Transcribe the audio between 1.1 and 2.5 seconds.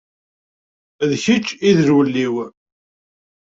kečč i d lwel-iw.